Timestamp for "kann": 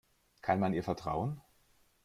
0.41-0.59